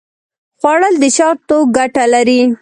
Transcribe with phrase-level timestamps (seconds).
[0.59, 2.39] خوړل د شاتو ګټه لري